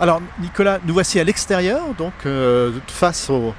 Alors 0.00 0.22
Nicolas, 0.40 0.78
nous 0.84 0.94
voici 0.94 1.18
à 1.18 1.24
l'extérieur, 1.24 1.82
donc 1.98 2.12
euh, 2.24 2.70
face 2.86 3.30
au, 3.30 3.52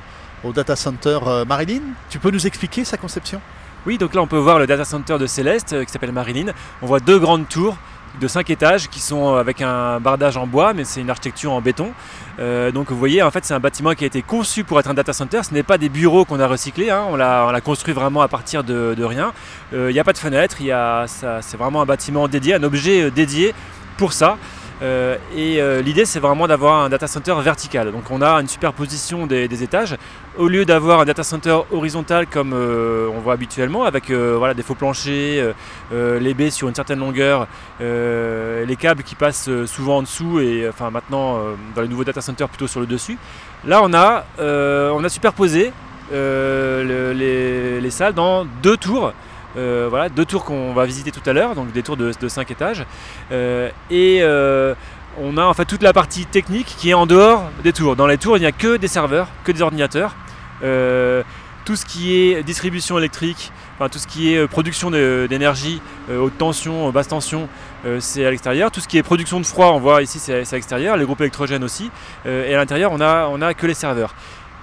data 0.54 0.77
center 0.77 1.20
euh, 1.27 1.43
Marilyn. 1.43 1.81
Tu 2.09 2.18
peux 2.18 2.31
nous 2.31 2.47
expliquer 2.47 2.86
sa 2.86 2.96
conception? 2.96 3.41
Oui, 3.86 3.97
donc 3.97 4.13
là 4.13 4.21
on 4.21 4.27
peut 4.27 4.38
voir 4.38 4.57
le 4.57 4.65
data 4.65 4.86
center 4.86 5.17
de 5.17 5.28
Céleste 5.28 5.73
euh, 5.73 5.83
qui 5.83 5.91
s'appelle 5.91 6.13
Marilyn. 6.13 6.54
On 6.81 6.86
voit 6.86 7.02
deux 7.02 7.20
grandes 7.20 7.49
tours 7.49 7.75
de 8.21 8.28
5 8.29 8.50
étages 8.52 8.88
qui 8.88 9.02
sont 9.02 9.36
avec 9.36 9.61
un 9.61 10.00
bardage 10.00 10.38
en 10.38 10.47
bois, 10.47 10.73
mais 10.73 10.86
c'est 10.86 11.02
une 11.02 11.10
architecture 11.10 11.52
en 11.52 11.61
béton. 11.61 11.91
Donc 12.74 12.89
vous 12.89 12.97
voyez, 12.97 13.21
en 13.21 13.29
fait, 13.29 13.46
c'est 13.46 13.54
un 13.54 13.60
bâtiment 13.60 13.93
qui 13.93 14.04
a 14.04 14.07
été 14.07 14.24
conçu 14.24 14.64
pour 14.64 14.79
être 14.79 14.89
un 14.89 14.96
data 14.96 15.14
center. 15.14 15.42
Ce 15.43 15.54
n'est 15.54 15.61
pas 15.61 15.78
des 15.78 15.89
bureaux 15.89 16.25
qu'on 16.25 16.39
a 16.39 16.47
recyclés, 16.47 16.89
hein. 16.89 17.04
on 17.07 17.15
l'a 17.15 17.61
construit 17.61 17.93
vraiment 17.93 18.21
à 18.21 18.28
partir 18.28 18.64
de, 18.64 19.04
rien. 19.04 19.32
Il 19.71 19.89
n'y 19.89 20.00
a 20.00 20.04
pas 20.04 20.14
de 20.14 20.18
fenêtre, 20.18 20.57
c'est 21.07 21.57
vraiment 21.57 21.83
un 21.83 21.86
bâtiment 21.86 22.28
dédié, 22.28 22.56
un 22.56 22.64
objet 22.64 23.11
dédié 23.11 23.54
pour 23.96 24.11
ça. 24.11 24.37
Euh, 24.82 25.18
et 25.36 25.61
euh, 25.61 25.82
l'idée 25.82 26.06
c'est 26.06 26.19
vraiment 26.19 26.47
d'avoir 26.47 26.83
un 26.83 26.89
data 26.89 27.07
center 27.07 27.36
vertical. 27.42 27.92
Donc 27.92 28.10
on 28.11 28.21
a 28.21 28.33
une 28.39 28.47
superposition 28.47 29.28
des, 29.28 29.64
étages. 29.64 29.96
Au 30.38 30.47
lieu 30.47 30.64
d'avoir 30.64 31.02
un 31.02 31.05
data 31.05 31.24
center 31.24 31.57
horizontal 31.71 32.28
comme 32.28 32.53
euh, 32.53 33.09
on 33.14 33.19
voit 33.19 33.33
habituellement, 33.33 33.83
avec 33.83 34.09
voilà, 34.11 34.53
des 34.53 34.64
faux 34.64 34.75
planchers, 34.75 35.53
les 35.92 36.33
baies 36.33 36.50
sur 36.50 36.69
une 36.69 36.75
certaine 36.75 37.00
longueur, 37.00 37.47
les 37.80 38.75
câbles 38.80 39.03
qui 39.03 39.16
passent 39.16 39.50
souvent 39.66 39.97
en 39.97 40.02
dessous 40.03 40.39
et 40.39 40.67
enfin 40.69 40.89
maintenant 40.89 41.39
dans 41.75 41.81
les 41.81 41.88
nouveaux 41.88 42.03
data 42.03 42.22
centers 42.22 42.47
plutôt 42.47 42.67
sur 42.67 42.80
le 42.80 42.86
dessus. 42.86 43.17
Là 43.66 43.81
on 43.83 43.94
a, 43.94 44.25
on 44.39 45.03
a 45.03 45.09
superposé 45.09 45.73
le- 46.11 47.14
les, 47.14 47.81
les 47.81 47.91
salles 47.91 48.14
dans 48.14 48.45
deux 48.64 48.77
tours. 48.77 49.14
Euh, 49.58 49.88
voilà, 49.89 50.09
deux 50.09 50.26
tours 50.26 50.45
qu'on 50.45 50.73
va 50.73 50.86
visiter 50.86 51.12
tout 51.12 51.28
à 51.28 51.34
l'heure, 51.34 51.56
donc 51.56 51.72
des 51.72 51.84
tours 51.84 51.98
de, 51.98 52.12
de 52.20 52.28
5 52.28 52.52
étages. 52.52 52.86
Euh, 53.31 53.70
et 53.89 54.20
euh, 54.22 54.75
on 55.20 55.38
a 55.38 55.44
en 55.44 55.53
fait 55.53 55.66
toute 55.66 55.81
la 55.81 55.94
partie 55.94 56.25
technique 56.25 56.67
qui 56.78 56.91
est 56.91 56.94
en 56.94 57.06
dehors 57.06 57.50
des 57.64 57.73
tours. 57.73 57.95
Dans 57.95 58.08
les 58.08 58.17
tours, 58.17 58.38
il 58.38 58.41
n'y 58.41 58.45
a 58.45 58.52
que 58.52 58.78
des 58.78 58.88
serveurs, 58.88 59.28
que 59.44 59.52
des 59.52 59.61
ordinateurs. 59.61 60.16
Tout 61.66 61.75
ce 61.75 61.86
qui 61.86 62.16
est 62.16 62.41
distribution 62.41 62.97
électrique, 62.97 63.52
tout 63.91 64.00
ce 64.00 64.08
qui 64.08 64.33
est 64.33 64.47
production 64.47 64.89
d'énergie, 64.89 65.81
haute 66.11 66.38
tension, 66.38 66.89
basse 66.91 67.09
tension, 67.09 67.47
c'est 68.00 68.25
à 68.25 68.31
l'extérieur. 68.31 68.72
Tout 68.72 68.80
ce 68.80 68.88
qui 68.88 68.97
est 68.97 69.03
production 69.03 69.39
de 69.39 69.45
froid, 69.45 69.67
on 69.67 69.80
voit 69.80 70.02
ici, 70.02 70.19
c'est 70.19 70.34
à 70.34 70.56
l'extérieur. 70.56 70.97
Les 70.97 71.06
groupes 71.06 71.22
électrogènes 71.22 71.63
aussi. 71.63 71.91
Et 72.25 72.53
à 72.53 72.58
l'intérieur, 72.58 72.91
on 72.91 73.02
a, 73.02 73.28
on 73.28 73.41
a 73.41 73.53
que 73.53 73.67
les 73.67 73.73
serveurs. 73.73 74.16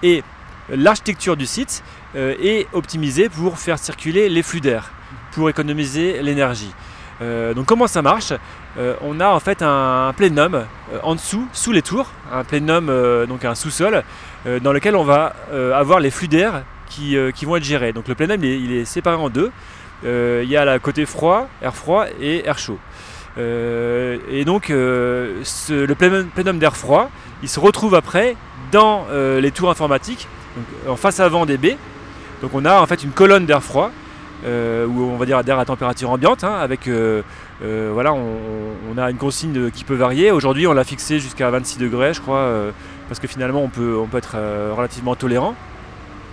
Et 0.03 0.25
l'architecture 0.69 1.37
du 1.37 1.47
site 1.47 1.83
euh, 2.17 2.35
est 2.41 2.67
optimisée 2.73 3.29
pour 3.29 3.59
faire 3.59 3.79
circuler 3.79 4.31
les 4.31 4.43
flux 4.43 4.63
d'air, 4.63 4.91
pour 5.33 5.51
économiser 5.51 6.23
l'énergie. 6.23 6.73
Euh, 7.21 7.53
donc 7.53 7.67
comment 7.67 7.87
ça 7.87 8.01
marche? 8.01 8.33
Euh, 8.79 8.95
On 9.03 9.21
a 9.21 9.29
en 9.29 9.39
fait 9.39 9.61
un, 9.61 10.15
plénum 10.17 10.65
en 11.03 11.15
dessous, 11.15 11.47
sous 11.53 11.73
les 11.73 11.83
tours, 11.83 12.11
un 12.33 12.43
plénum, 12.43 12.91
donc 13.29 13.45
un 13.45 13.55
sous-sol, 13.55 14.03
dans 14.63 14.73
lequel 14.73 14.97
on 14.97 15.05
va 15.05 15.35
avoir 15.75 16.01
les 16.01 16.11
flux 16.11 16.29
d'air 16.29 16.63
qui, 16.89 17.17
qui 17.35 17.45
vont 17.45 17.57
être 17.57 17.65
gérés. 17.65 17.93
Donc 17.93 18.09
le 18.09 18.15
plénum 18.15 18.43
il 18.43 18.73
est, 18.73 18.87
séparé 18.87 19.17
en 19.17 19.29
deux. 19.29 19.51
Il 20.05 20.49
y 20.49 20.57
a 20.57 20.65
la 20.65 20.79
côté 20.79 21.05
froid, 21.05 21.49
air 21.61 21.75
froid 21.75 22.07
et 22.19 22.47
air 22.47 22.59
chaud. 22.59 22.79
Et 23.37 24.45
donc 24.47 24.69
le 24.71 25.95
plénum, 25.95 26.59
d'air 26.59 26.77
froid, 26.77 27.11
il 27.43 27.49
se 27.49 27.61
retrouve 27.61 27.95
après 27.95 28.37
dans 28.73 29.07
les 29.13 29.51
tours 29.51 29.71
informatiques, 29.71 30.29
en 30.89 30.97
face 30.97 31.21
avant 31.21 31.45
des 31.45 31.59
baies. 31.59 31.77
Donc 32.43 32.53
on 32.55 32.65
a 32.65 32.81
en 32.81 32.87
fait 32.87 33.03
une 33.03 33.11
colonne 33.11 33.47
d'air 33.47 33.63
froid, 33.63 33.91
euh, 34.45 34.87
ou 34.87 35.03
on 35.03 35.17
va 35.17 35.27
dire 35.27 35.43
d'air 35.43 35.59
à 35.59 35.65
température 35.65 36.11
ambiante, 36.11 36.45
hein, 36.45 36.55
avec 36.55 36.89
euh, 36.89 37.23
euh, 37.63 37.91
voilà, 37.93 38.13
on, 38.15 38.99
a 38.99 39.11
une 39.11 39.17
consigne 39.17 39.71
qui 39.71 39.85
peut 39.85 39.95
varier. 39.95 40.31
Aujourd'hui, 40.31 40.67
on 40.67 40.73
l'a 40.73 40.85
fixé 40.85 41.19
jusqu'à 41.19 41.51
26 41.51 41.79
degrés, 41.79 42.15
je 42.15 42.21
crois, 42.21 42.51
parce 43.09 43.21
que 43.21 43.27
finalement, 43.27 43.63
on 43.63 43.69
peut, 43.69 43.99
être 44.17 44.37
relativement 44.75 45.15
tolérant. 45.15 45.55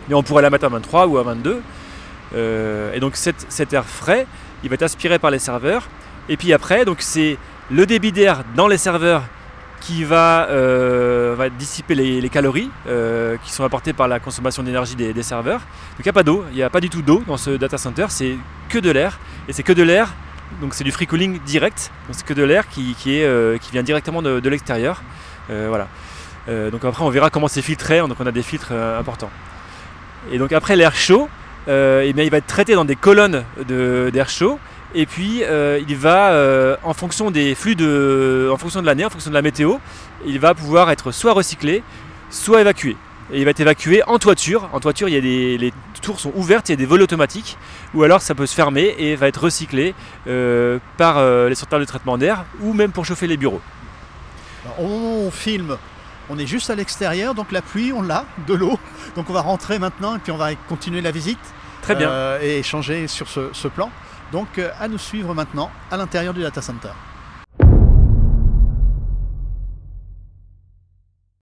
Mais 0.09 0.15
on 0.15 0.23
pourrait 0.23 0.41
la 0.41 0.49
mettre 0.49 0.65
à 0.65 0.69
23 0.69 1.07
ou 1.07 1.17
à 1.17 1.23
22. 1.23 1.61
Euh, 2.35 2.93
et 2.93 2.99
donc 2.99 3.15
cet, 3.15 3.45
cet 3.49 3.73
air 3.73 3.85
frais, 3.85 4.25
il 4.63 4.69
va 4.69 4.75
être 4.75 4.83
aspiré 4.83 5.19
par 5.19 5.31
les 5.31 5.39
serveurs. 5.39 5.87
Et 6.29 6.37
puis 6.37 6.53
après, 6.53 6.85
donc 6.85 6.97
c'est 6.99 7.37
le 7.71 7.85
débit 7.85 8.11
d'air 8.11 8.43
dans 8.55 8.67
les 8.67 8.77
serveurs 8.77 9.23
qui 9.83 10.05
va, 10.05 10.47
euh, 10.49 11.35
va 11.37 11.49
dissiper 11.49 11.93
les, 11.93 12.29
calories 12.29 12.69
euh, 12.87 13.35
qui 13.43 13.51
sont 13.51 13.65
apportées 13.65 13.91
par 13.91 14.07
la 14.07 14.19
consommation 14.19 14.63
d'énergie 14.63 14.95
des, 14.95 15.23
serveurs. 15.23 15.59
Donc 15.59 15.99
il 15.99 16.03
n'y 16.05 16.09
a 16.09 16.13
pas 16.13 16.23
d'eau, 16.23 16.45
il 16.51 16.55
n'y 16.55 16.63
a 16.63 16.69
pas 16.69 16.79
du 16.79 16.89
tout 16.89 17.01
d'eau 17.01 17.21
dans 17.27 17.35
ce 17.35 17.51
data 17.51 17.77
center, 17.77 18.05
c'est 18.07 18.37
que 18.69 18.79
de 18.79 18.89
l'air. 18.89 19.19
Et 19.49 19.53
c'est 19.53 19.63
que 19.63 19.73
de 19.73 19.83
l'air, 19.83 20.13
donc 20.61 20.73
c'est 20.73 20.85
du 20.85 20.91
free 20.91 21.05
cooling 21.05 21.39
direct, 21.45 21.91
donc 22.07 22.15
c'est 22.15 22.25
que 22.25 22.33
de 22.33 22.43
l'air 22.43 22.69
qui, 22.69 22.95
qui, 22.97 23.21
euh, 23.21 23.57
qui 23.57 23.71
vient 23.71 23.83
directement 23.83 24.21
de, 24.21 24.39
de 24.39 24.49
l'extérieur. 24.49 25.01
Voilà. 25.49 25.87
Donc 26.47 26.83
après 26.83 27.03
on 27.03 27.09
verra 27.09 27.29
comment 27.29 27.49
c'est 27.49 27.61
filtré, 27.61 27.99
donc 27.99 28.15
on 28.19 28.25
a 28.25 28.31
des 28.31 28.41
filtres 28.41 28.71
importants. 28.71 29.29
Et 30.31 30.37
donc 30.37 30.53
après 30.53 30.77
l'air 30.77 30.95
chaud, 30.95 31.27
eh 31.67 32.13
bien, 32.13 32.23
il 32.23 32.29
va 32.31 32.37
être 32.37 32.47
traité 32.47 32.75
dans 32.75 32.85
des 32.85 32.95
colonnes 32.95 33.43
d'air 33.67 34.29
chaud. 34.29 34.57
Et 34.95 35.05
puis 35.05 35.43
euh, 35.43 35.81
il 35.87 35.95
va, 35.95 36.31
euh, 36.31 36.75
en 36.83 36.93
fonction 36.93 37.31
des 37.31 37.55
flux 37.55 37.75
de, 37.75 38.49
en 38.51 38.57
fonction 38.57 38.81
de 38.81 38.85
l'année, 38.85 39.05
en 39.05 39.09
fonction 39.09 39.29
de 39.31 39.35
la 39.35 39.41
météo, 39.41 39.77
il 40.25 40.39
va 40.39 40.53
pouvoir 40.53 40.91
être 40.91 41.11
soit 41.11 41.33
recyclé, 41.33 41.83
soit 42.29 42.61
évacué. 42.61 42.95
Et 43.31 43.39
il 43.39 43.45
va 43.45 43.51
être 43.51 43.59
évacué 43.59 44.03
en 44.05 44.19
toiture. 44.19 44.69
En 44.73 44.79
toiture, 44.79 45.07
il 45.09 45.15
y 45.15 45.17
a 45.17 45.21
des, 45.21 45.57
les 45.57 45.73
tours 46.01 46.19
sont 46.19 46.31
ouvertes, 46.35 46.69
il 46.69 46.73
y 46.73 46.75
a 46.75 46.77
des 46.77 46.85
vols 46.85 47.01
automatiques, 47.01 47.57
ou 47.93 48.03
alors 48.03 48.21
ça 48.21 48.35
peut 48.35 48.45
se 48.45 48.53
fermer 48.53 48.93
et 48.99 49.15
va 49.15 49.27
être 49.27 49.43
recyclé 49.43 49.95
euh, 50.27 50.77
par 50.97 51.23
les 51.47 51.55
sorteurs 51.55 51.79
de 51.79 51.85
traitement 51.85 52.17
d'air, 52.17 52.43
ou 52.61 52.73
même 52.73 52.91
pour 52.91 53.05
chauffer 53.05 53.25
les 53.25 53.37
bureaux. 53.37 53.61
Alors, 54.65 54.79
Au 54.81 54.87
moment 54.87 55.15
où 55.23 55.27
on 55.27 55.31
filme, 55.31 55.77
on 56.29 56.37
est 56.37 56.45
juste 56.47 56.69
à 56.69 56.75
l'extérieur, 56.75 57.33
donc 57.33 57.51
la 57.51 57.61
pluie, 57.61 57.91
on 57.93 58.01
l'a, 58.01 58.25
de 58.47 58.53
l'eau. 58.53 58.77
Donc 59.15 59.29
on 59.29 59.33
va 59.33 59.41
rentrer 59.41 59.79
maintenant 59.79 60.15
et 60.15 60.19
puis 60.19 60.31
on 60.31 60.37
va 60.37 60.53
continuer 60.69 61.01
la 61.01 61.11
visite 61.11 61.39
Très 61.81 61.95
bien. 61.95 62.09
euh, 62.09 62.39
et 62.41 62.59
échanger 62.59 63.07
sur 63.07 63.27
ce, 63.27 63.49
ce 63.51 63.67
plan. 63.67 63.89
Donc 64.33 64.57
euh, 64.57 64.71
à 64.79 64.87
nous 64.87 64.97
suivre 64.97 65.33
maintenant 65.35 65.69
à 65.91 65.95
l'intérieur 65.95 66.33
du 66.33 66.41
data 66.41 66.59
center. 66.59 66.89